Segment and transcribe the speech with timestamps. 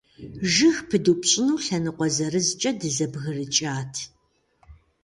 [0.53, 3.93] Жыг пыдупщӀыну лъэныкъуэ зырызкӀэ дызэбгрыкӀат.